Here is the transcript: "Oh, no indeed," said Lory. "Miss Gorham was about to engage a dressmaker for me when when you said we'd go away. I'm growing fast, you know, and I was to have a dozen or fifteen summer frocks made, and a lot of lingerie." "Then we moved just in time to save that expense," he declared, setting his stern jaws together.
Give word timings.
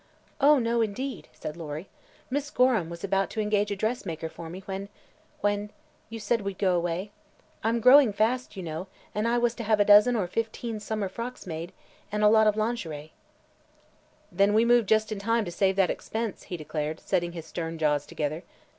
"Oh, 0.39 0.57
no 0.57 0.81
indeed," 0.81 1.29
said 1.31 1.55
Lory. 1.55 1.87
"Miss 2.31 2.49
Gorham 2.49 2.89
was 2.89 3.03
about 3.03 3.29
to 3.29 3.39
engage 3.39 3.69
a 3.69 3.75
dressmaker 3.75 4.29
for 4.29 4.49
me 4.49 4.61
when 4.61 4.89
when 5.41 5.69
you 6.09 6.19
said 6.19 6.41
we'd 6.41 6.57
go 6.57 6.75
away. 6.75 7.11
I'm 7.63 7.79
growing 7.79 8.11
fast, 8.11 8.57
you 8.57 8.63
know, 8.63 8.87
and 9.13 9.27
I 9.27 9.37
was 9.37 9.53
to 9.53 9.63
have 9.63 9.79
a 9.79 9.85
dozen 9.85 10.15
or 10.15 10.25
fifteen 10.25 10.79
summer 10.79 11.07
frocks 11.07 11.45
made, 11.45 11.71
and 12.11 12.23
a 12.23 12.29
lot 12.29 12.47
of 12.47 12.57
lingerie." 12.57 13.11
"Then 14.31 14.55
we 14.55 14.65
moved 14.65 14.89
just 14.89 15.11
in 15.11 15.19
time 15.19 15.45
to 15.45 15.51
save 15.51 15.75
that 15.75 15.91
expense," 15.91 16.45
he 16.45 16.57
declared, 16.57 16.99
setting 16.99 17.33
his 17.33 17.45
stern 17.45 17.77
jaws 17.77 18.07
together. 18.07 18.41